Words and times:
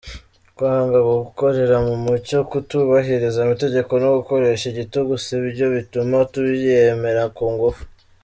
Kwanga 0.55 0.99
gukorera 1.11 1.75
mu 1.87 1.95
mucyo, 2.05 2.37
kutubahiriza 2.49 3.37
amategeko 3.41 3.91
no 4.03 4.09
gukoresha 4.17 4.65
igitugu 4.71 5.13
sibyo 5.25 5.65
bituma 5.75 6.15
tuyemera 6.31 7.23
kungufu; 7.37 7.83